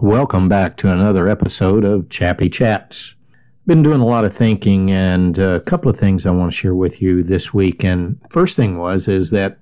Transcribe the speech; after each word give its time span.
Welcome 0.00 0.48
back 0.48 0.76
to 0.76 0.92
another 0.92 1.26
episode 1.26 1.84
of 1.84 2.08
Chappy 2.08 2.48
Chats. 2.48 3.16
Been 3.66 3.82
doing 3.82 4.00
a 4.00 4.06
lot 4.06 4.24
of 4.24 4.32
thinking, 4.32 4.92
and 4.92 5.36
a 5.40 5.58
couple 5.58 5.90
of 5.90 5.98
things 5.98 6.24
I 6.24 6.30
want 6.30 6.52
to 6.52 6.56
share 6.56 6.76
with 6.76 7.02
you 7.02 7.24
this 7.24 7.52
week. 7.52 7.82
And 7.82 8.16
first 8.30 8.54
thing 8.54 8.78
was 8.78 9.08
is 9.08 9.30
that 9.30 9.58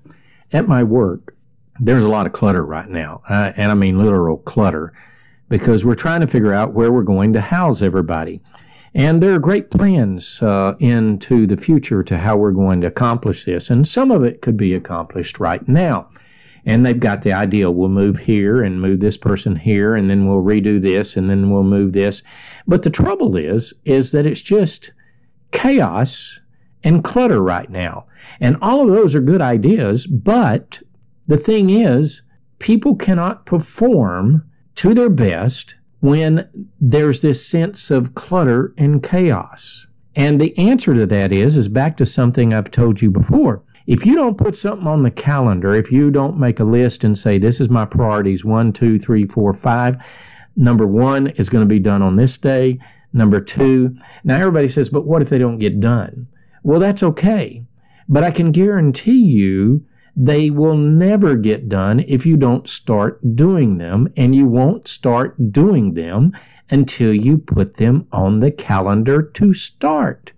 at 0.53 0.67
my 0.67 0.83
work, 0.83 1.35
there's 1.79 2.03
a 2.03 2.07
lot 2.07 2.27
of 2.27 2.33
clutter 2.33 2.63
right 2.63 2.87
now, 2.87 3.23
uh, 3.27 3.51
and 3.57 3.71
I 3.71 3.73
mean 3.73 3.97
literal 3.97 4.37
clutter, 4.37 4.93
because 5.49 5.83
we're 5.83 5.95
trying 5.95 6.21
to 6.21 6.27
figure 6.27 6.53
out 6.53 6.73
where 6.73 6.91
we're 6.91 7.01
going 7.01 7.33
to 7.33 7.41
house 7.41 7.81
everybody. 7.81 8.39
And 8.93 9.23
there 9.23 9.33
are 9.33 9.39
great 9.39 9.71
plans 9.71 10.39
uh, 10.43 10.75
into 10.77 11.47
the 11.47 11.57
future 11.57 12.03
to 12.03 12.15
how 12.15 12.37
we're 12.37 12.51
going 12.51 12.81
to 12.81 12.87
accomplish 12.87 13.45
this, 13.45 13.71
and 13.71 13.87
some 13.87 14.11
of 14.11 14.23
it 14.23 14.43
could 14.43 14.55
be 14.55 14.75
accomplished 14.75 15.39
right 15.39 15.67
now 15.67 16.11
and 16.67 16.85
they've 16.85 16.99
got 16.99 17.21
the 17.21 17.31
idea 17.31 17.71
we'll 17.71 17.87
move 17.87 18.17
here 18.17 18.61
and 18.61 18.81
move 18.81 18.99
this 18.99 19.15
person 19.15 19.55
here 19.55 19.95
and 19.95 20.09
then 20.09 20.27
we'll 20.27 20.43
redo 20.43 20.79
this 20.79 21.15
and 21.15 21.29
then 21.29 21.49
we'll 21.49 21.63
move 21.63 21.93
this. 21.93 22.21
But 22.67 22.83
the 22.83 22.89
trouble 22.89 23.37
is 23.37 23.73
is 23.85 24.11
that 24.11 24.25
it's 24.25 24.41
just 24.41 24.91
chaos 25.51 26.41
and 26.83 27.05
clutter 27.05 27.41
right 27.41 27.69
now. 27.69 28.05
And 28.41 28.57
all 28.61 28.81
of 28.81 28.93
those 28.93 29.15
are 29.15 29.21
good 29.21 29.41
ideas 29.41 30.05
but 30.07 30.81
the 31.27 31.37
thing 31.37 31.69
is 31.69 32.21
people 32.59 32.95
cannot 32.95 33.45
perform 33.45 34.43
to 34.75 34.93
their 34.93 35.09
best 35.09 35.75
when 36.01 36.47
there's 36.81 37.21
this 37.21 37.45
sense 37.45 37.89
of 37.89 38.13
clutter 38.13 38.73
and 38.77 39.01
chaos. 39.01 39.87
And 40.17 40.41
the 40.41 40.57
answer 40.57 40.93
to 40.93 41.05
that 41.05 41.31
is 41.31 41.55
is 41.55 41.69
back 41.69 41.95
to 41.97 42.05
something 42.05 42.53
I've 42.53 42.71
told 42.71 43.01
you 43.01 43.09
before 43.09 43.63
if 43.87 44.05
you 44.05 44.15
don't 44.15 44.37
put 44.37 44.57
something 44.57 44.85
on 44.85 45.03
the 45.03 45.11
calendar, 45.11 45.73
if 45.73 45.91
you 45.93 46.11
don't 46.11 46.37
make 46.37 46.59
a 46.59 46.65
list 46.65 47.05
and 47.05 47.17
say, 47.17 47.37
this 47.37 47.61
is 47.61 47.69
my 47.69 47.85
priorities 47.85 48.43
one, 48.43 48.73
two, 48.73 48.99
three, 48.99 49.25
four, 49.25 49.53
five, 49.53 49.95
number 50.57 50.85
one 50.85 51.27
is 51.27 51.47
going 51.47 51.63
to 51.63 51.73
be 51.73 51.79
done 51.79 52.01
on 52.01 52.17
this 52.17 52.37
day. 52.37 52.79
Number 53.13 53.39
two, 53.39 53.95
now 54.25 54.35
everybody 54.35 54.67
says, 54.67 54.89
but 54.89 55.05
what 55.05 55.21
if 55.21 55.29
they 55.29 55.37
don't 55.37 55.57
get 55.57 55.79
done? 55.79 56.27
Well, 56.63 56.81
that's 56.81 57.01
okay. 57.01 57.63
But 58.09 58.25
I 58.25 58.31
can 58.31 58.51
guarantee 58.51 59.23
you 59.23 59.85
they 60.17 60.49
will 60.49 60.75
never 60.75 61.35
get 61.35 61.69
done 61.69 62.01
if 62.01 62.25
you 62.25 62.35
don't 62.35 62.67
start 62.67 63.21
doing 63.35 63.77
them, 63.77 64.11
and 64.17 64.35
you 64.35 64.47
won't 64.47 64.87
start 64.87 65.53
doing 65.53 65.93
them 65.93 66.35
until 66.69 67.13
you 67.13 67.37
put 67.37 67.75
them 67.75 68.05
on 68.11 68.39
the 68.39 68.51
calendar 68.51 69.21
to 69.21 69.53
start. 69.53 70.33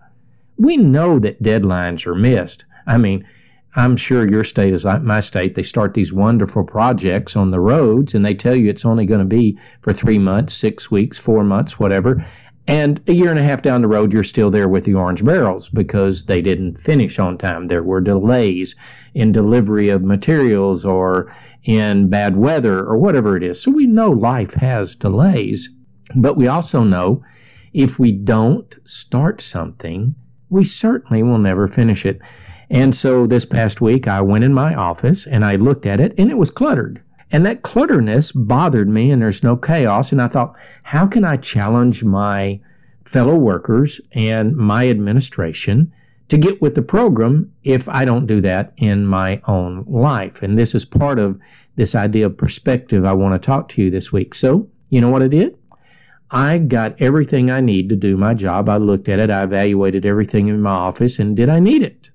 We 0.57 0.77
know 0.77 1.17
that 1.19 1.41
deadlines 1.41 2.05
are 2.05 2.13
missed. 2.13 2.65
I 2.85 2.97
mean, 2.97 3.25
I'm 3.75 3.97
sure 3.97 4.27
your 4.27 4.43
state 4.43 4.73
is 4.73 4.85
like 4.85 5.03
my 5.03 5.19
state. 5.19 5.55
They 5.55 5.63
start 5.63 5.93
these 5.93 6.11
wonderful 6.11 6.63
projects 6.63 7.35
on 7.35 7.51
the 7.51 7.59
roads 7.59 8.15
and 8.15 8.25
they 8.25 8.33
tell 8.33 8.57
you 8.57 8.69
it's 8.69 8.85
only 8.85 9.05
going 9.05 9.19
to 9.19 9.25
be 9.25 9.59
for 9.81 9.93
three 9.93 10.17
months, 10.17 10.55
six 10.55 10.89
weeks, 10.89 11.17
four 11.17 11.43
months, 11.43 11.79
whatever. 11.79 12.25
And 12.67 13.01
a 13.07 13.13
year 13.13 13.29
and 13.29 13.39
a 13.39 13.43
half 13.43 13.61
down 13.61 13.81
the 13.81 13.87
road, 13.87 14.13
you're 14.13 14.23
still 14.23 14.51
there 14.51 14.69
with 14.69 14.83
the 14.83 14.93
orange 14.93 15.23
barrels 15.23 15.69
because 15.69 16.25
they 16.25 16.41
didn't 16.41 16.79
finish 16.79 17.17
on 17.17 17.37
time. 17.37 17.67
There 17.67 17.83
were 17.83 18.01
delays 18.01 18.75
in 19.13 19.31
delivery 19.31 19.89
of 19.89 20.03
materials 20.03 20.85
or 20.85 21.33
in 21.63 22.09
bad 22.09 22.37
weather 22.37 22.79
or 22.79 22.97
whatever 22.97 23.35
it 23.35 23.43
is. 23.43 23.61
So 23.61 23.71
we 23.71 23.85
know 23.85 24.11
life 24.11 24.53
has 24.55 24.95
delays, 24.95 25.69
but 26.15 26.37
we 26.37 26.47
also 26.47 26.83
know 26.83 27.23
if 27.73 27.99
we 27.99 28.11
don't 28.11 28.75
start 28.83 29.41
something, 29.41 30.15
we 30.49 30.63
certainly 30.63 31.23
will 31.23 31.37
never 31.37 31.67
finish 31.67 32.05
it. 32.05 32.19
And 32.69 32.95
so 32.95 33.25
this 33.25 33.45
past 33.45 33.81
week, 33.81 34.07
I 34.07 34.21
went 34.21 34.43
in 34.43 34.53
my 34.53 34.75
office 34.75 35.25
and 35.25 35.43
I 35.43 35.55
looked 35.55 35.85
at 35.85 35.99
it 35.99 36.13
and 36.17 36.29
it 36.29 36.37
was 36.37 36.51
cluttered. 36.51 37.01
And 37.31 37.45
that 37.45 37.63
clutterness 37.63 38.31
bothered 38.31 38.89
me 38.89 39.11
and 39.11 39.21
there's 39.21 39.43
no 39.43 39.55
chaos. 39.55 40.11
And 40.11 40.21
I 40.21 40.27
thought, 40.27 40.55
how 40.83 41.07
can 41.07 41.23
I 41.23 41.37
challenge 41.37 42.03
my 42.03 42.59
fellow 43.05 43.35
workers 43.35 43.99
and 44.13 44.55
my 44.55 44.87
administration 44.87 45.91
to 46.27 46.37
get 46.37 46.61
with 46.61 46.75
the 46.75 46.81
program 46.81 47.51
if 47.63 47.89
I 47.89 48.05
don't 48.05 48.27
do 48.27 48.41
that 48.41 48.73
in 48.77 49.05
my 49.05 49.41
own 49.47 49.83
life? 49.87 50.41
And 50.41 50.57
this 50.57 50.75
is 50.75 50.85
part 50.85 51.19
of 51.19 51.39
this 51.75 51.95
idea 51.95 52.25
of 52.27 52.37
perspective 52.37 53.05
I 53.05 53.13
want 53.13 53.39
to 53.39 53.45
talk 53.45 53.69
to 53.69 53.81
you 53.81 53.89
this 53.89 54.11
week. 54.11 54.35
So, 54.35 54.67
you 54.89 55.01
know 55.01 55.09
what 55.09 55.23
I 55.23 55.27
did? 55.27 55.57
I 56.31 56.59
got 56.59 57.01
everything 57.01 57.49
I 57.49 57.61
need 57.61 57.89
to 57.89 57.95
do 57.95 58.15
my 58.15 58.35
job. 58.35 58.69
I 58.69 58.77
looked 58.77 59.09
at 59.09 59.19
it, 59.19 59.31
I 59.31 59.43
evaluated 59.43 60.05
everything 60.05 60.47
in 60.47 60.61
my 60.61 60.71
office, 60.71 61.17
and 61.17 61.35
did 61.35 61.49
I 61.49 61.59
need 61.59 61.81
it? 61.81 62.11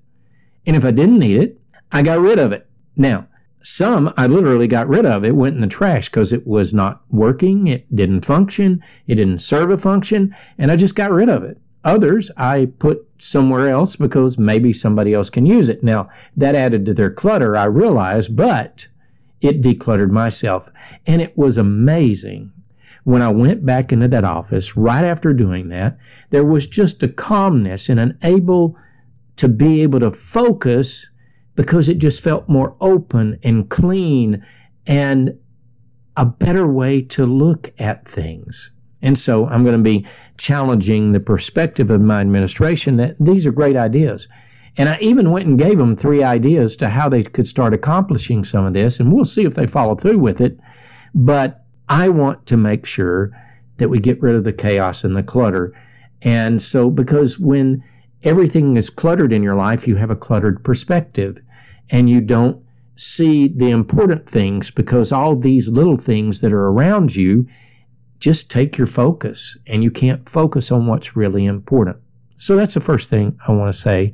And 0.65 0.75
if 0.75 0.85
I 0.85 0.91
didn't 0.91 1.19
need 1.19 1.37
it, 1.37 1.59
I 1.91 2.01
got 2.01 2.19
rid 2.19 2.39
of 2.39 2.51
it. 2.51 2.67
Now, 2.95 3.27
some 3.61 4.13
I 4.15 4.27
literally 4.27 4.67
got 4.67 4.87
rid 4.87 5.05
of. 5.05 5.25
It 5.25 5.35
went 5.35 5.55
in 5.55 5.61
the 5.61 5.67
trash 5.67 6.09
because 6.09 6.31
it 6.31 6.45
was 6.45 6.73
not 6.73 7.01
working. 7.09 7.67
It 7.67 7.93
didn't 7.95 8.25
function. 8.25 8.83
It 9.07 9.15
didn't 9.15 9.39
serve 9.39 9.71
a 9.71 9.77
function. 9.77 10.35
And 10.57 10.71
I 10.71 10.75
just 10.75 10.95
got 10.95 11.11
rid 11.11 11.29
of 11.29 11.43
it. 11.43 11.59
Others 11.83 12.31
I 12.37 12.65
put 12.79 13.07
somewhere 13.19 13.69
else 13.69 13.95
because 13.95 14.37
maybe 14.37 14.73
somebody 14.73 15.13
else 15.13 15.29
can 15.29 15.45
use 15.45 15.69
it. 15.69 15.83
Now, 15.83 16.09
that 16.37 16.55
added 16.55 16.85
to 16.85 16.93
their 16.93 17.11
clutter, 17.11 17.55
I 17.55 17.65
realize, 17.65 18.27
but 18.27 18.87
it 19.41 19.61
decluttered 19.61 20.11
myself. 20.11 20.71
And 21.07 21.21
it 21.21 21.37
was 21.37 21.57
amazing 21.57 22.51
when 23.03 23.21
I 23.21 23.29
went 23.29 23.65
back 23.65 23.91
into 23.91 24.07
that 24.07 24.23
office 24.23 24.75
right 24.75 25.03
after 25.03 25.31
doing 25.33 25.69
that. 25.69 25.97
There 26.31 26.43
was 26.43 26.67
just 26.67 27.03
a 27.03 27.07
calmness 27.07 27.89
and 27.89 27.99
an 27.99 28.17
able 28.23 28.77
to 29.37 29.47
be 29.47 29.81
able 29.81 29.99
to 29.99 30.11
focus 30.11 31.07
because 31.55 31.89
it 31.89 31.97
just 31.97 32.21
felt 32.21 32.49
more 32.49 32.75
open 32.81 33.39
and 33.43 33.69
clean 33.69 34.45
and 34.87 35.37
a 36.17 36.25
better 36.25 36.67
way 36.67 37.01
to 37.01 37.25
look 37.25 37.73
at 37.79 38.07
things. 38.07 38.71
And 39.01 39.17
so 39.17 39.47
I'm 39.47 39.63
going 39.63 39.77
to 39.77 39.83
be 39.83 40.07
challenging 40.37 41.11
the 41.11 41.19
perspective 41.19 41.89
of 41.89 42.01
my 42.01 42.21
administration 42.21 42.95
that 42.97 43.15
these 43.19 43.45
are 43.45 43.51
great 43.51 43.75
ideas. 43.75 44.27
And 44.77 44.89
I 44.89 44.97
even 44.99 45.31
went 45.31 45.47
and 45.47 45.57
gave 45.57 45.77
them 45.77 45.95
three 45.95 46.23
ideas 46.23 46.75
to 46.77 46.89
how 46.89 47.07
they 47.07 47.23
could 47.23 47.47
start 47.47 47.73
accomplishing 47.73 48.43
some 48.43 48.65
of 48.65 48.73
this, 48.73 48.99
and 48.99 49.13
we'll 49.13 49.23
see 49.25 49.45
if 49.45 49.55
they 49.55 49.67
follow 49.67 49.95
through 49.95 50.19
with 50.19 50.41
it. 50.41 50.59
But 51.13 51.63
I 51.87 52.09
want 52.09 52.45
to 52.47 52.57
make 52.57 52.85
sure 52.85 53.31
that 53.77 53.89
we 53.89 53.99
get 53.99 54.21
rid 54.21 54.35
of 54.35 54.43
the 54.43 54.51
chaos 54.51 55.03
and 55.03 55.15
the 55.15 55.23
clutter. 55.23 55.73
And 56.21 56.61
so, 56.61 56.89
because 56.89 57.39
when 57.39 57.83
everything 58.23 58.77
is 58.77 58.89
cluttered 58.89 59.33
in 59.33 59.43
your 59.43 59.55
life, 59.55 59.87
you 59.87 59.95
have 59.95 60.09
a 60.09 60.15
cluttered 60.15 60.63
perspective 60.63 61.37
and 61.89 62.09
you 62.09 62.21
don't 62.21 62.63
see 62.95 63.47
the 63.49 63.69
important 63.69 64.27
things 64.27 64.71
because 64.71 65.11
all 65.11 65.35
these 65.35 65.67
little 65.67 65.97
things 65.97 66.41
that 66.41 66.53
are 66.53 66.67
around 66.67 67.15
you 67.15 67.47
just 68.19 68.49
take 68.49 68.77
your 68.77 68.87
focus 68.87 69.57
and 69.67 69.83
you 69.83 69.91
can't 69.91 70.27
focus 70.27 70.71
on 70.71 70.87
what's 70.87 71.15
really 71.15 71.45
important. 71.45 71.97
So 72.37 72.55
that's 72.55 72.73
the 72.73 72.81
first 72.81 73.09
thing 73.09 73.37
I 73.47 73.51
want 73.51 73.73
to 73.73 73.79
say 73.79 74.13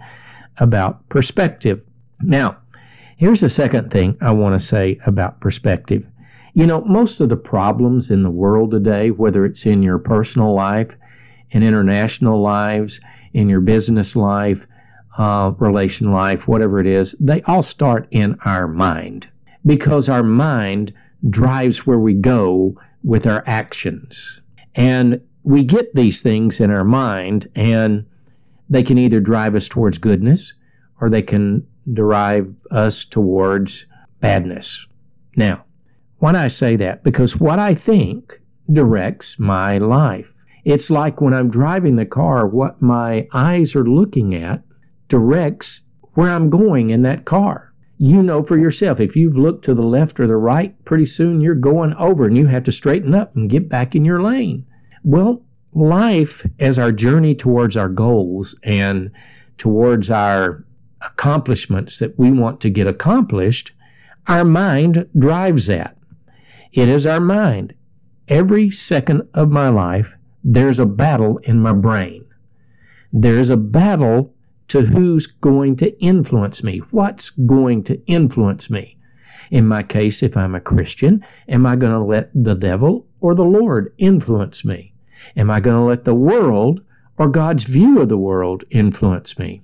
about 0.58 1.08
perspective. 1.10 1.82
Now, 2.22 2.58
here's 3.18 3.42
the 3.42 3.50
second 3.50 3.92
thing 3.92 4.18
I 4.22 4.32
want 4.32 4.60
to 4.60 4.66
say 4.66 5.00
about 5.06 5.40
perspective. 5.40 6.08
You 6.54 6.68
know, 6.68 6.82
most 6.82 7.22
of 7.22 7.30
the 7.30 7.38
problems 7.38 8.12
in 8.12 8.24
the 8.24 8.30
world 8.30 8.72
today, 8.72 9.12
whether 9.12 9.46
it's 9.46 9.66
in 9.66 9.82
your 9.82 10.00
personal 10.00 10.54
life, 10.54 10.98
in 11.52 11.64
international 11.64 12.42
lives, 12.42 13.00
in 13.34 13.50
your 13.50 13.62
business 13.62 14.16
life, 14.16 14.68
uh, 15.18 15.52
relation 15.60 16.12
life, 16.12 16.48
whatever 16.48 16.80
it 16.80 16.88
is, 16.88 17.16
they 17.20 17.42
all 17.44 17.62
start 17.64 18.08
in 18.12 18.38
our 18.46 18.68
mind 18.68 19.30
because 19.66 20.10
our 20.10 20.24
mind 20.24 20.94
drives 21.30 21.86
where 21.86 22.00
we 22.00 22.14
go 22.14 22.76
with 23.04 23.28
our 23.28 23.44
actions. 23.46 24.42
And 24.76 25.22
we 25.44 25.64
get 25.64 25.94
these 25.96 26.22
things 26.22 26.60
in 26.60 26.72
our 26.72 26.84
mind, 26.84 27.50
and 27.56 28.06
they 28.70 28.84
can 28.84 28.98
either 28.98 29.20
drive 29.20 29.56
us 29.56 29.68
towards 29.68 29.98
goodness 29.98 30.54
or 31.00 31.10
they 31.10 31.22
can 31.22 31.66
drive 31.94 32.54
us 32.70 33.04
towards 33.04 33.86
badness. 34.20 34.88
Now, 35.36 35.66
why 36.20 36.34
do 36.34 36.38
I 36.38 36.48
say 36.48 36.76
that? 36.78 37.04
Because 37.04 37.40
what 37.40 37.60
I 37.60 37.74
think 37.74 38.40
directs 38.72 39.40
my 39.40 39.78
life. 39.80 40.34
It's 40.64 40.90
like 40.90 41.22
when 41.22 41.34
I'm 41.34 41.50
driving 41.50 41.96
the 41.96 42.06
car, 42.06 42.48
what 42.48 42.82
my 42.82 43.28
eyes 43.34 43.76
are 43.76 43.84
looking 43.84 44.36
at 44.36 44.64
directs 45.08 45.84
where 46.14 46.30
I'm 46.30 46.50
going 46.50 46.90
in 46.90 47.02
that 47.04 47.26
car. 47.26 47.74
You 47.98 48.24
know 48.24 48.44
for 48.44 48.58
yourself, 48.58 49.00
if 49.00 49.16
you've 49.16 49.38
looked 49.38 49.64
to 49.66 49.74
the 49.74 49.84
left 49.84 50.20
or 50.20 50.28
the 50.28 50.36
right, 50.36 50.74
pretty 50.86 51.06
soon 51.06 51.42
you're 51.42 51.56
going 51.56 51.94
over 51.94 52.26
and 52.26 52.38
you 52.38 52.48
have 52.48 52.64
to 52.64 52.72
straighten 52.72 53.14
up 53.14 53.36
and 53.36 53.50
get 53.50 53.70
back 53.70 53.96
in 53.96 54.06
your 54.06 54.22
lane. 54.22 54.66
Well, 55.04 55.44
life 55.74 56.46
as 56.60 56.80
our 56.80 56.92
journey 56.92 57.36
towards 57.36 57.78
our 57.78 57.90
goals 57.90 58.56
and 58.64 59.12
towards 59.58 60.10
our 60.10 60.66
accomplishments 61.02 62.00
that 62.00 62.18
we 62.18 62.32
want 62.32 62.62
to 62.62 62.70
get 62.70 62.88
accomplished, 62.88 63.72
our 64.28 64.44
mind 64.44 65.08
drives 65.18 65.68
that. 65.68 65.98
It 66.74 66.90
is 66.90 67.06
our 67.06 67.20
mind. 67.20 67.74
Every 68.28 68.72
second 68.72 69.28
of 69.34 69.50
my 69.50 69.70
life 69.70 70.16
there's 70.44 70.80
a 70.80 70.86
battle 70.86 71.38
in 71.40 71.60
my 71.60 71.74
brain. 71.74 72.26
There's 73.14 73.50
a 73.50 73.58
battle 73.58 74.34
to 74.70 74.82
who's 74.82 75.28
going 75.28 75.76
to 75.78 76.00
influence 76.00 76.64
me. 76.64 76.80
What's 76.92 77.30
going 77.30 77.84
to 77.84 78.02
influence 78.06 78.70
me? 78.70 78.98
In 79.52 79.68
my 79.68 79.84
case, 79.84 80.24
if 80.24 80.38
I'm 80.38 80.56
a 80.56 80.62
Christian, 80.62 81.26
am 81.50 81.66
I 81.66 81.76
going 81.76 81.92
to 81.92 82.00
let 82.00 82.32
the 82.34 82.56
devil 82.56 83.06
or 83.20 83.36
the 83.36 83.44
Lord 83.44 83.94
influence 83.98 84.64
me? 84.64 84.94
Am 85.36 85.52
I 85.52 85.60
going 85.60 85.76
to 85.76 85.84
let 85.84 86.06
the 86.06 86.16
world 86.16 86.82
or 87.18 87.28
God's 87.28 87.66
view 87.66 88.00
of 88.02 88.10
the 88.10 88.18
world 88.18 88.64
influence 88.72 89.38
me? 89.38 89.62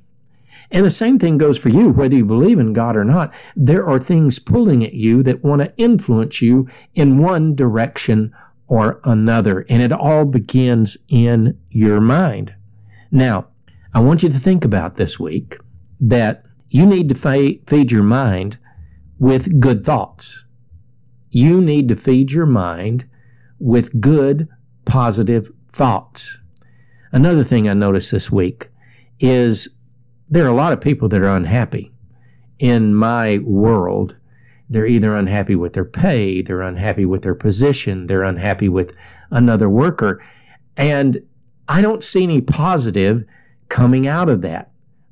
And 0.72 0.86
the 0.86 0.92
same 0.92 1.18
thing 1.18 1.38
goes 1.38 1.58
for 1.58 1.70
you, 1.70 1.90
whether 1.90 2.16
you 2.16 2.26
believe 2.26 2.60
in 2.60 2.74
God 2.74 2.98
or 2.98 3.06
not. 3.06 3.34
There 3.56 3.88
are 3.88 4.00
things 4.00 4.40
pulling 4.40 4.84
at 4.84 4.94
you 4.94 5.24
that 5.24 5.44
want 5.44 5.62
to 5.62 5.74
influence 5.78 6.42
you 6.42 6.68
in 6.94 7.20
one 7.20 7.56
direction 7.56 8.34
or 8.68 9.00
another. 9.04 9.66
And 9.70 9.82
it 9.82 9.92
all 9.92 10.26
begins 10.26 10.98
in 11.08 11.58
your 11.70 12.02
mind. 12.02 12.54
Now, 13.12 13.48
I 13.94 14.00
want 14.00 14.24
you 14.24 14.30
to 14.30 14.40
think 14.40 14.66
about 14.66 14.96
this 14.96 15.20
week 15.20 15.58
that 16.00 16.46
you 16.70 16.86
need 16.86 17.10
to 17.10 17.16
feed 17.16 17.92
your 17.92 18.04
mind 18.04 18.58
with 19.20 19.60
good 19.60 19.86
thoughts. 19.86 20.46
You 21.30 21.62
need 21.62 21.88
to 21.90 21.96
feed 21.96 22.32
your 22.32 22.46
mind 22.46 23.06
with 23.60 24.00
good, 24.00 24.48
positive 24.86 25.50
thoughts. 25.72 26.38
Another 27.12 27.44
thing 27.44 27.68
I 27.68 27.74
noticed 27.74 28.12
this 28.12 28.32
week 28.32 28.70
is 29.20 29.70
there 30.30 30.46
are 30.46 30.50
a 30.50 30.56
lot 30.56 30.74
of 30.74 30.82
people 30.82 31.08
that 31.10 31.22
are 31.22 31.36
unhappy. 31.36 31.92
In 32.60 32.94
my 32.94 33.40
world, 33.40 34.16
they're 34.70 34.84
mm-hmm. 34.84 34.96
either 34.96 35.16
unhappy 35.16 35.56
with 35.56 35.74
their 35.74 35.86
pay, 35.86 36.42
they're 36.42 36.62
unhappy 36.62 37.06
with 37.06 37.22
their 37.22 37.36
position, 37.36 38.08
they're 38.08 38.24
unhappy 38.24 38.70
with 38.70 38.96
another 39.32 39.70
worker. 39.70 40.24
And 40.76 41.22
I 41.68 41.82
don't 41.82 42.04
see 42.04 42.24
any 42.24 42.42
positive 42.42 43.24
coming 43.70 44.08
out 44.08 44.30
of 44.30 44.42
that. 44.42 44.72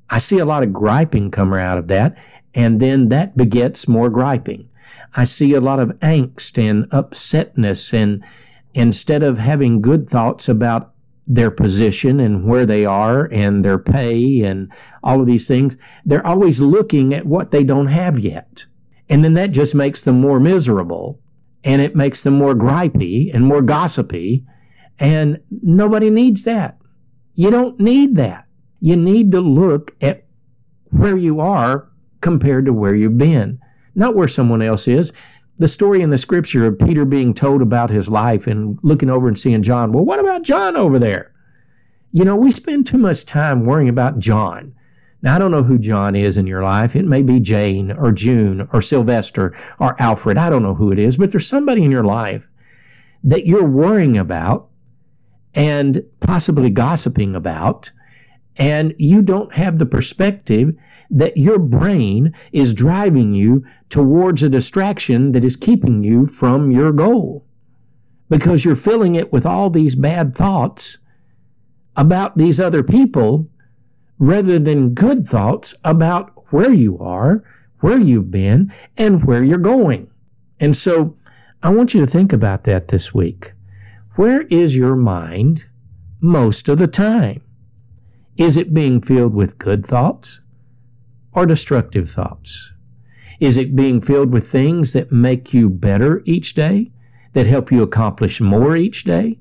I 0.09 0.19
see 0.19 0.39
a 0.39 0.45
lot 0.45 0.63
of 0.63 0.71
griping 0.71 1.31
coming 1.31 1.59
out 1.59 1.77
of 1.77 1.87
that, 1.87 2.15
and 2.53 2.79
then 2.79 3.09
that 3.09 3.35
begets 3.35 3.87
more 3.87 4.09
griping. 4.09 4.69
I 5.15 5.23
see 5.23 5.53
a 5.53 5.61
lot 5.61 5.79
of 5.79 5.89
angst 5.99 6.57
and 6.57 6.89
upsetness, 6.91 7.93
and 7.93 8.23
instead 8.73 9.23
of 9.23 9.37
having 9.37 9.81
good 9.81 10.05
thoughts 10.05 10.47
about 10.47 10.93
their 11.27 11.49
position 11.49 12.19
and 12.19 12.45
where 12.45 12.65
they 12.65 12.85
are 12.85 13.25
and 13.31 13.65
their 13.65 13.79
pay 13.79 14.41
and 14.41 14.71
all 15.03 15.19
of 15.19 15.25
these 15.25 15.47
things, 15.47 15.75
they're 16.05 16.25
always 16.25 16.61
looking 16.61 17.13
at 17.13 17.25
what 17.25 17.51
they 17.51 17.63
don't 17.63 17.87
have 17.87 18.19
yet. 18.19 18.65
And 19.09 19.23
then 19.23 19.33
that 19.35 19.51
just 19.51 19.75
makes 19.75 20.03
them 20.03 20.19
more 20.19 20.39
miserable 20.39 21.19
and 21.63 21.81
it 21.81 21.95
makes 21.95 22.23
them 22.23 22.35
more 22.35 22.53
gripey 22.53 23.33
and 23.33 23.45
more 23.45 23.61
gossipy. 23.61 24.45
And 24.99 25.39
nobody 25.61 26.09
needs 26.09 26.43
that. 26.45 26.77
You 27.33 27.51
don't 27.51 27.79
need 27.79 28.15
that. 28.15 28.45
You 28.79 28.95
need 28.95 29.31
to 29.31 29.41
look 29.41 29.95
at 30.01 30.25
where 30.91 31.17
you 31.17 31.39
are 31.39 31.89
compared 32.21 32.65
to 32.65 32.73
where 32.73 32.95
you've 32.95 33.17
been, 33.17 33.59
not 33.95 34.15
where 34.15 34.27
someone 34.27 34.61
else 34.61 34.87
is. 34.87 35.11
The 35.57 35.67
story 35.67 36.01
in 36.01 36.09
the 36.09 36.17
scripture 36.17 36.65
of 36.65 36.79
Peter 36.79 37.05
being 37.05 37.33
told 37.33 37.61
about 37.61 37.89
his 37.89 38.09
life 38.09 38.47
and 38.47 38.77
looking 38.83 39.09
over 39.09 39.27
and 39.27 39.37
seeing 39.37 39.63
John. 39.63 39.91
Well, 39.91 40.05
what 40.05 40.19
about 40.19 40.43
John 40.43 40.75
over 40.75 40.99
there? 40.99 41.33
You 42.11 42.23
know, 42.25 42.35
we 42.35 42.51
spend 42.51 42.87
too 42.87 42.97
much 42.97 43.25
time 43.25 43.65
worrying 43.65 43.89
about 43.89 44.19
John. 44.19 44.73
Now, 45.25 45.35
I 45.35 45.39
don't 45.39 45.49
know 45.49 45.63
who 45.63 45.79
John 45.79 46.15
is 46.15 46.37
in 46.37 46.45
your 46.45 46.61
life. 46.61 46.95
It 46.95 47.05
may 47.05 47.23
be 47.23 47.39
Jane 47.39 47.91
or 47.91 48.11
June 48.11 48.69
or 48.71 48.79
Sylvester 48.79 49.55
or 49.79 49.99
Alfred. 49.99 50.37
I 50.37 50.51
don't 50.51 50.61
know 50.61 50.75
who 50.75 50.91
it 50.91 50.99
is, 50.99 51.17
but 51.17 51.31
there's 51.31 51.47
somebody 51.47 51.83
in 51.83 51.89
your 51.89 52.03
life 52.03 52.47
that 53.23 53.47
you're 53.47 53.67
worrying 53.67 54.19
about 54.19 54.69
and 55.55 56.03
possibly 56.19 56.69
gossiping 56.69 57.35
about, 57.35 57.91
and 58.57 58.93
you 58.99 59.23
don't 59.23 59.51
have 59.51 59.79
the 59.79 59.85
perspective 59.87 60.75
that 61.09 61.37
your 61.37 61.57
brain 61.57 62.31
is 62.51 62.75
driving 62.75 63.33
you 63.33 63.65
towards 63.89 64.43
a 64.43 64.49
distraction 64.49 65.31
that 65.31 65.43
is 65.43 65.55
keeping 65.55 66.03
you 66.03 66.27
from 66.27 66.69
your 66.69 66.91
goal 66.91 67.43
because 68.29 68.63
you're 68.63 68.75
filling 68.75 69.15
it 69.15 69.33
with 69.33 69.45
all 69.45 69.71
these 69.71 69.95
bad 69.95 70.35
thoughts 70.35 70.99
about 71.95 72.37
these 72.37 72.59
other 72.59 72.83
people 72.83 73.49
rather 74.19 74.59
than 74.59 74.93
good 74.93 75.27
thoughts 75.27 75.75
about 75.83 76.31
where 76.51 76.71
you 76.71 76.97
are, 76.99 77.43
where 77.79 77.99
you've 77.99 78.31
been, 78.31 78.71
and 78.97 79.25
where 79.25 79.43
you're 79.43 79.57
going. 79.57 80.09
And 80.59 80.75
so 80.75 81.15
I 81.63 81.69
want 81.69 81.93
you 81.93 81.99
to 82.01 82.07
think 82.07 82.31
about 82.31 82.63
that 82.63 82.87
this 82.87 83.13
week. 83.13 83.53
Where 84.15 84.43
is 84.43 84.75
your 84.75 84.95
mind 84.95 85.65
most 86.21 86.69
of 86.69 86.77
the 86.77 86.87
time? 86.87 87.41
Is 88.37 88.57
it 88.57 88.73
being 88.73 89.01
filled 89.01 89.33
with 89.33 89.57
good 89.57 89.85
thoughts 89.85 90.41
or 91.33 91.45
destructive 91.45 92.09
thoughts? 92.09 92.71
Is 93.39 93.57
it 93.57 93.75
being 93.75 93.99
filled 93.99 94.31
with 94.31 94.47
things 94.47 94.93
that 94.93 95.11
make 95.11 95.53
you 95.53 95.69
better 95.69 96.21
each 96.25 96.53
day, 96.53 96.91
that 97.33 97.47
help 97.47 97.71
you 97.71 97.83
accomplish 97.83 98.39
more 98.39 98.77
each 98.77 99.03
day, 99.03 99.37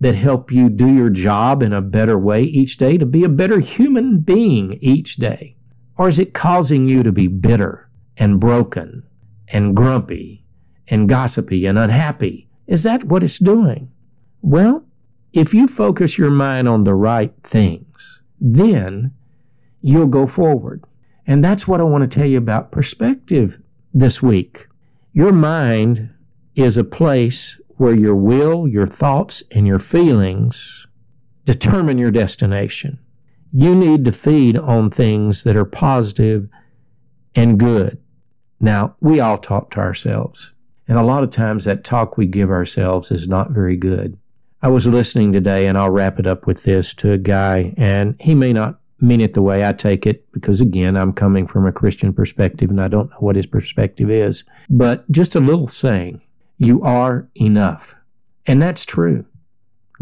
that 0.00 0.14
help 0.14 0.50
you 0.50 0.68
do 0.68 0.92
your 0.92 1.10
job 1.10 1.62
in 1.62 1.72
a 1.72 1.82
better 1.82 2.18
way 2.18 2.42
each 2.42 2.78
day, 2.78 2.96
to 2.96 3.06
be 3.06 3.22
a 3.22 3.28
better 3.28 3.60
human 3.60 4.20
being 4.20 4.78
each 4.80 5.16
day? 5.16 5.56
Or 5.96 6.08
is 6.08 6.18
it 6.18 6.32
causing 6.32 6.88
you 6.88 7.02
to 7.02 7.12
be 7.12 7.26
bitter 7.26 7.88
and 8.16 8.40
broken 8.40 9.02
and 9.48 9.76
grumpy 9.76 10.44
and 10.88 11.08
gossipy 11.08 11.66
and 11.66 11.78
unhappy? 11.78 12.48
Is 12.66 12.82
that 12.84 13.04
what 13.04 13.22
it's 13.22 13.38
doing? 13.38 13.90
Well, 14.40 14.84
if 15.32 15.52
you 15.52 15.68
focus 15.68 16.16
your 16.16 16.30
mind 16.30 16.68
on 16.68 16.84
the 16.84 16.94
right 16.94 17.34
things, 17.42 18.20
then 18.40 19.12
you'll 19.82 20.06
go 20.06 20.26
forward. 20.26 20.82
And 21.26 21.44
that's 21.44 21.68
what 21.68 21.80
I 21.80 21.84
want 21.84 22.02
to 22.02 22.08
tell 22.08 22.26
you 22.26 22.38
about 22.38 22.72
perspective 22.72 23.60
this 23.92 24.22
week. 24.22 24.66
Your 25.12 25.32
mind 25.32 26.10
is 26.54 26.76
a 26.76 26.84
place 26.84 27.60
where 27.80 27.94
your 27.94 28.14
will, 28.14 28.68
your 28.68 28.86
thoughts, 28.86 29.42
and 29.52 29.66
your 29.66 29.78
feelings 29.78 30.86
determine 31.46 31.96
your 31.96 32.10
destination. 32.10 32.98
You 33.54 33.74
need 33.74 34.04
to 34.04 34.12
feed 34.12 34.58
on 34.58 34.90
things 34.90 35.44
that 35.44 35.56
are 35.56 35.64
positive 35.64 36.46
and 37.34 37.58
good. 37.58 37.96
Now, 38.60 38.96
we 39.00 39.18
all 39.18 39.38
talk 39.38 39.70
to 39.70 39.80
ourselves, 39.80 40.52
and 40.88 40.98
a 40.98 41.02
lot 41.02 41.22
of 41.22 41.30
times 41.30 41.64
that 41.64 41.82
talk 41.82 42.18
we 42.18 42.26
give 42.26 42.50
ourselves 42.50 43.10
is 43.10 43.26
not 43.26 43.52
very 43.52 43.78
good. 43.78 44.18
I 44.60 44.68
was 44.68 44.86
listening 44.86 45.32
today, 45.32 45.66
and 45.66 45.78
I'll 45.78 45.88
wrap 45.88 46.20
it 46.20 46.26
up 46.26 46.46
with 46.46 46.64
this 46.64 46.92
to 46.96 47.12
a 47.12 47.18
guy, 47.18 47.72
and 47.78 48.14
he 48.20 48.34
may 48.34 48.52
not 48.52 48.78
mean 49.00 49.22
it 49.22 49.32
the 49.32 49.40
way 49.40 49.66
I 49.66 49.72
take 49.72 50.06
it 50.06 50.30
because, 50.32 50.60
again, 50.60 50.98
I'm 50.98 51.14
coming 51.14 51.46
from 51.46 51.66
a 51.66 51.72
Christian 51.72 52.12
perspective 52.12 52.68
and 52.68 52.78
I 52.78 52.88
don't 52.88 53.08
know 53.08 53.16
what 53.20 53.36
his 53.36 53.46
perspective 53.46 54.10
is. 54.10 54.44
But 54.68 55.10
just 55.10 55.34
a 55.34 55.40
little 55.40 55.66
saying 55.66 56.20
you 56.60 56.82
are 56.82 57.26
enough. 57.36 57.96
And 58.46 58.60
that's 58.60 58.84
true. 58.84 59.24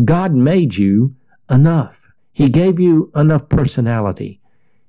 God 0.05 0.34
made 0.34 0.76
you 0.76 1.14
enough. 1.49 2.02
He 2.33 2.49
gave 2.49 2.80
you 2.80 3.11
enough 3.14 3.49
personality. 3.49 4.40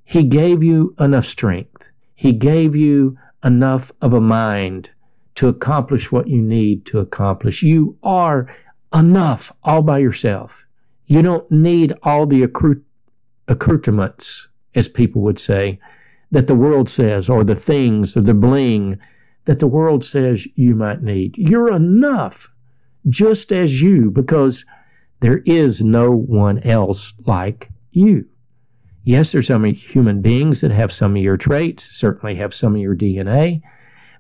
He 0.04 0.24
gave 0.24 0.64
you 0.64 0.96
enough 1.00 1.26
strength. 1.26 1.92
He 2.16 2.32
gave 2.32 2.76
you 2.76 3.18
enough 3.44 3.92
of 4.02 4.14
a 4.14 4.20
mind 4.20 4.90
to 5.36 5.48
accomplish 5.48 6.12
what 6.12 6.28
you 6.28 6.42
need 6.42 6.88
to 6.88 7.00
accomplish. 7.00 7.62
You 7.62 7.96
are 8.02 8.54
enough 8.94 9.52
all 9.64 9.84
by 9.84 10.00
yourself. 10.00 10.66
You 11.06 11.22
don't 11.22 11.50
need 11.52 11.94
all 12.02 12.26
the 12.26 12.42
accoutrements, 13.48 14.48
as 14.74 14.88
people 14.88 15.22
would 15.22 15.40
say, 15.40 15.80
that 16.32 16.48
the 16.48 16.56
world 16.56 16.90
says, 16.90 17.30
or 17.30 17.44
the 17.44 17.56
things, 17.56 18.18
or 18.18 18.22
the 18.22 18.34
bling 18.34 19.00
that 19.50 19.58
the 19.58 19.66
world 19.66 20.06
says 20.06 20.48
you 20.54 20.76
might 20.76 21.02
need. 21.02 21.36
You're 21.36 21.74
enough 21.74 22.52
just 23.10 23.52
as 23.52 23.82
you 23.82 24.12
because 24.12 24.64
there 25.22 25.40
is 25.40 25.82
no 25.84 26.12
one 26.12 26.60
else 26.60 27.16
like 27.26 27.68
you. 27.90 28.28
Yes, 29.06 29.32
there's 29.32 29.48
some 29.48 29.64
human 29.64 30.22
beings 30.22 30.62
that 30.62 30.70
have 30.70 30.94
some 30.94 31.16
of 31.16 31.24
your 31.24 31.36
traits, 31.36 31.86
certainly 31.86 32.36
have 32.36 32.54
some 32.54 32.76
of 32.76 32.82
your 32.82 32.96
DNA, 32.96 33.64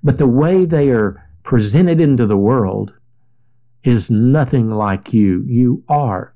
but 0.01 0.17
the 0.17 0.25
way 0.25 0.65
they 0.65 0.89
are 0.89 1.23
presented 1.43 2.01
into 2.01 2.25
the 2.25 2.35
world 2.35 2.95
is 3.83 4.09
nothing 4.09 4.71
like 4.71 5.13
you. 5.13 5.43
You 5.45 5.83
are. 5.89 6.33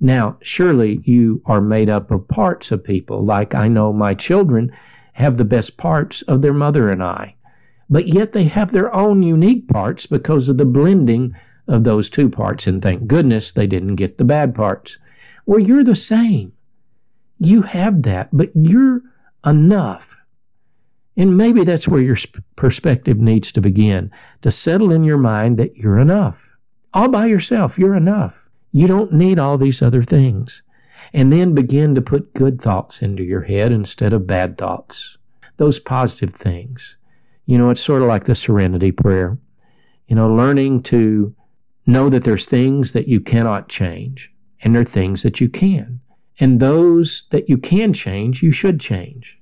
Now, 0.00 0.36
surely 0.42 1.00
you 1.04 1.42
are 1.46 1.60
made 1.60 1.88
up 1.88 2.10
of 2.10 2.26
parts 2.26 2.72
of 2.72 2.82
people, 2.82 3.24
like 3.24 3.54
I 3.54 3.68
know 3.68 3.92
my 3.92 4.14
children 4.14 4.72
have 5.12 5.36
the 5.36 5.44
best 5.44 5.76
parts 5.76 6.22
of 6.22 6.42
their 6.42 6.52
mother 6.52 6.88
and 6.88 7.04
I 7.04 7.36
but 7.92 8.08
yet 8.08 8.32
they 8.32 8.44
have 8.44 8.72
their 8.72 8.92
own 8.94 9.22
unique 9.22 9.68
parts 9.68 10.06
because 10.06 10.48
of 10.48 10.56
the 10.56 10.64
blending 10.64 11.36
of 11.68 11.84
those 11.84 12.08
two 12.08 12.30
parts. 12.30 12.66
And 12.66 12.80
thank 12.80 13.06
goodness 13.06 13.52
they 13.52 13.66
didn't 13.66 13.96
get 13.96 14.16
the 14.16 14.24
bad 14.24 14.54
parts. 14.54 14.96
Well, 15.44 15.58
you're 15.58 15.84
the 15.84 15.94
same. 15.94 16.54
You 17.38 17.60
have 17.60 18.02
that, 18.04 18.30
but 18.32 18.50
you're 18.54 19.02
enough. 19.44 20.16
And 21.18 21.36
maybe 21.36 21.64
that's 21.64 21.86
where 21.86 22.00
your 22.00 22.16
perspective 22.56 23.18
needs 23.18 23.52
to 23.52 23.60
begin 23.60 24.10
to 24.40 24.50
settle 24.50 24.90
in 24.90 25.04
your 25.04 25.18
mind 25.18 25.58
that 25.58 25.76
you're 25.76 25.98
enough. 25.98 26.56
All 26.94 27.08
by 27.08 27.26
yourself, 27.26 27.78
you're 27.78 27.94
enough. 27.94 28.48
You 28.72 28.86
don't 28.86 29.12
need 29.12 29.38
all 29.38 29.58
these 29.58 29.82
other 29.82 30.02
things. 30.02 30.62
And 31.12 31.30
then 31.30 31.54
begin 31.54 31.94
to 31.96 32.00
put 32.00 32.32
good 32.32 32.58
thoughts 32.58 33.02
into 33.02 33.22
your 33.22 33.42
head 33.42 33.70
instead 33.70 34.14
of 34.14 34.26
bad 34.26 34.56
thoughts, 34.56 35.18
those 35.58 35.78
positive 35.78 36.32
things. 36.32 36.96
You 37.46 37.58
know, 37.58 37.70
it's 37.70 37.80
sort 37.80 38.02
of 38.02 38.08
like 38.08 38.24
the 38.24 38.34
serenity 38.34 38.92
prayer. 38.92 39.38
You 40.06 40.16
know, 40.16 40.32
learning 40.34 40.82
to 40.84 41.34
know 41.86 42.08
that 42.08 42.24
there's 42.24 42.46
things 42.46 42.92
that 42.92 43.08
you 43.08 43.20
cannot 43.20 43.68
change 43.68 44.30
and 44.62 44.74
there 44.74 44.82
are 44.82 44.84
things 44.84 45.22
that 45.22 45.40
you 45.40 45.48
can. 45.48 46.00
And 46.38 46.60
those 46.60 47.24
that 47.30 47.48
you 47.48 47.58
can 47.58 47.92
change, 47.92 48.42
you 48.42 48.50
should 48.50 48.80
change. 48.80 49.38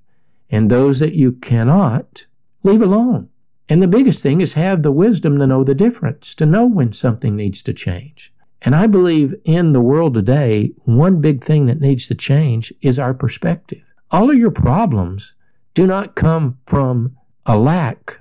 And 0.51 0.71
those 0.71 0.99
that 1.01 1.15
you 1.15 1.33
cannot, 1.33 2.27
leave 2.63 2.83
alone. 2.83 3.29
And 3.69 3.81
the 3.81 3.87
biggest 3.87 4.23
thing 4.23 4.41
is 4.41 4.55
have 4.55 4.83
the 4.83 4.91
wisdom 4.91 5.39
to 5.39 5.47
know 5.47 5.63
the 5.63 5.75
difference, 5.75 6.35
to 6.37 6.47
know 6.47 6.67
when 6.67 6.93
something 6.93 7.37
needs 7.37 7.63
to 7.63 7.73
change. 7.73 8.33
And 8.63 8.75
I 8.75 8.87
believe 8.87 9.35
in 9.45 9.73
the 9.73 9.81
world 9.81 10.15
today, 10.15 10.73
one 10.85 11.21
big 11.21 11.43
thing 11.45 11.67
that 11.67 11.81
needs 11.81 12.09
to 12.09 12.15
change 12.15 12.73
is 12.83 12.99
our 12.99 13.15
perspective. 13.15 13.95
All 14.11 14.31
of 14.31 14.37
your 14.37 14.51
problems 14.51 15.35
do 15.75 15.87
not 15.87 16.17
come 16.17 16.59
from 16.67 17.17
a 17.47 17.59
lack 17.59 18.21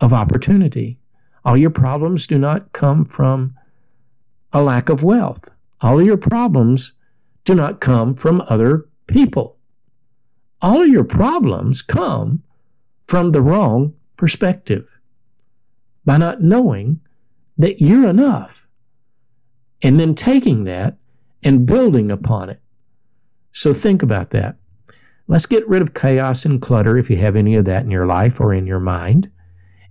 of 0.00 0.12
opportunity. 0.12 0.98
All 1.44 1.56
your 1.56 1.70
problems 1.70 2.26
do 2.26 2.38
not 2.38 2.72
come 2.72 3.04
from 3.04 3.54
a 4.52 4.62
lack 4.62 4.88
of 4.88 5.02
wealth. 5.02 5.50
All 5.80 6.00
of 6.00 6.06
your 6.06 6.16
problems 6.16 6.92
do 7.44 7.54
not 7.54 7.80
come 7.80 8.14
from 8.14 8.42
other 8.48 8.86
people. 9.06 9.56
All 10.60 10.82
of 10.82 10.88
your 10.88 11.04
problems 11.04 11.82
come 11.82 12.42
from 13.06 13.32
the 13.32 13.40
wrong 13.40 13.94
perspective 14.16 14.98
by 16.04 16.16
not 16.16 16.42
knowing 16.42 17.00
that 17.56 17.80
you're 17.80 18.08
enough 18.08 18.66
and 19.82 19.98
then 19.98 20.14
taking 20.14 20.64
that 20.64 20.96
and 21.42 21.66
building 21.66 22.10
upon 22.10 22.50
it. 22.50 22.60
So 23.52 23.72
think 23.72 24.02
about 24.02 24.30
that. 24.30 24.56
Let's 25.30 25.44
get 25.44 25.68
rid 25.68 25.82
of 25.82 25.92
chaos 25.92 26.46
and 26.46 26.58
clutter 26.58 26.96
if 26.96 27.10
you 27.10 27.18
have 27.18 27.36
any 27.36 27.54
of 27.54 27.66
that 27.66 27.84
in 27.84 27.90
your 27.90 28.06
life 28.06 28.40
or 28.40 28.54
in 28.54 28.66
your 28.66 28.80
mind. 28.80 29.30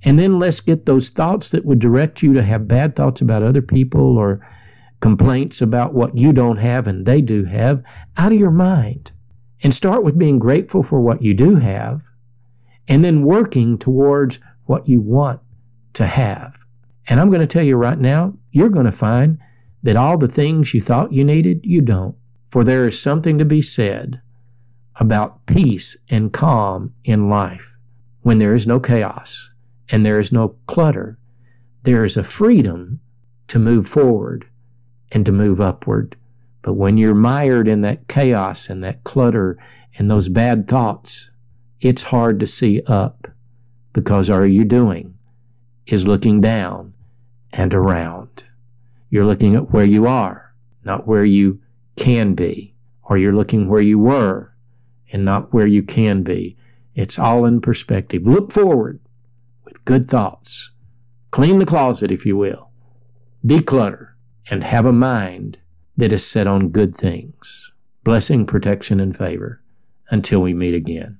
And 0.01 0.17
then 0.17 0.39
let's 0.39 0.61
get 0.61 0.87
those 0.87 1.11
thoughts 1.11 1.51
that 1.51 1.63
would 1.63 1.77
direct 1.77 2.23
you 2.23 2.33
to 2.33 2.41
have 2.41 2.67
bad 2.67 2.95
thoughts 2.95 3.21
about 3.21 3.43
other 3.43 3.61
people 3.61 4.17
or 4.17 4.39
complaints 4.99 5.61
about 5.61 5.93
what 5.93 6.17
you 6.17 6.33
don't 6.33 6.57
have 6.57 6.87
and 6.87 7.05
they 7.05 7.21
do 7.21 7.45
have 7.45 7.83
out 8.17 8.31
of 8.31 8.39
your 8.39 8.49
mind. 8.49 9.11
And 9.61 9.75
start 9.75 10.03
with 10.03 10.17
being 10.17 10.39
grateful 10.39 10.81
for 10.81 11.01
what 11.01 11.21
you 11.21 11.35
do 11.35 11.55
have 11.55 12.01
and 12.87 13.03
then 13.03 13.21
working 13.21 13.77
towards 13.77 14.39
what 14.65 14.89
you 14.89 15.01
want 15.01 15.39
to 15.93 16.07
have. 16.07 16.57
And 17.09 17.19
I'm 17.19 17.29
going 17.29 17.41
to 17.41 17.47
tell 17.47 17.63
you 17.63 17.75
right 17.75 17.99
now, 17.99 18.33
you're 18.53 18.69
going 18.69 18.85
to 18.87 18.91
find 18.91 19.37
that 19.83 19.97
all 19.97 20.17
the 20.17 20.27
things 20.27 20.73
you 20.73 20.81
thought 20.81 21.13
you 21.13 21.23
needed, 21.23 21.59
you 21.63 21.81
don't. 21.81 22.15
For 22.49 22.63
there 22.63 22.87
is 22.87 22.99
something 22.99 23.37
to 23.37 23.45
be 23.45 23.61
said 23.61 24.19
about 24.99 25.45
peace 25.45 25.95
and 26.09 26.33
calm 26.33 26.93
in 27.03 27.29
life 27.29 27.75
when 28.21 28.39
there 28.39 28.55
is 28.55 28.67
no 28.67 28.79
chaos 28.79 29.51
and 29.89 30.05
there 30.05 30.19
is 30.19 30.31
no 30.31 30.49
clutter. 30.67 31.17
There 31.83 32.03
is 32.03 32.17
a 32.17 32.23
freedom 32.23 32.99
to 33.47 33.59
move 33.59 33.87
forward 33.87 34.45
and 35.11 35.25
to 35.25 35.31
move 35.31 35.61
upward. 35.61 36.15
But 36.61 36.73
when 36.73 36.97
you're 36.97 37.15
mired 37.15 37.67
in 37.67 37.81
that 37.81 38.07
chaos 38.07 38.69
and 38.69 38.83
that 38.83 39.03
clutter 39.03 39.57
and 39.97 40.09
those 40.09 40.27
bad 40.27 40.67
thoughts, 40.67 41.31
it's 41.79 42.01
hard 42.01 42.39
to 42.39 42.47
see 42.47 42.81
up 42.87 43.27
because 43.93 44.29
all 44.29 44.45
you're 44.45 44.65
doing 44.65 45.13
is 45.85 46.07
looking 46.07 46.41
down 46.41 46.93
and 47.53 47.73
around. 47.73 48.43
You're 49.09 49.25
looking 49.25 49.55
at 49.55 49.71
where 49.71 49.85
you 49.85 50.07
are, 50.07 50.53
not 50.83 51.07
where 51.07 51.23
you 51.23 51.61
can 51.95 52.33
be, 52.33 52.73
or 53.03 53.17
you're 53.17 53.35
looking 53.35 53.69
where 53.69 53.81
you 53.81 53.99
were 53.99 54.51
and 55.11 55.25
not 55.25 55.53
where 55.53 55.67
you 55.67 55.83
can 55.83 56.23
be. 56.23 56.57
It's 56.95 57.19
all 57.19 57.45
in 57.45 57.61
perspective. 57.61 58.23
Look 58.25 58.51
forward 58.51 58.99
with 59.65 59.85
good 59.85 60.05
thoughts. 60.05 60.71
Clean 61.31 61.59
the 61.59 61.65
closet, 61.65 62.11
if 62.11 62.25
you 62.25 62.35
will. 62.37 62.71
Declutter 63.45 64.09
and 64.49 64.63
have 64.63 64.85
a 64.85 64.91
mind 64.91 65.59
that 65.97 66.13
is 66.13 66.25
set 66.25 66.47
on 66.47 66.69
good 66.69 66.95
things. 66.95 67.71
Blessing, 68.03 68.45
protection, 68.45 68.99
and 68.99 69.15
favor. 69.15 69.61
Until 70.09 70.41
we 70.41 70.53
meet 70.53 70.73
again. 70.73 71.17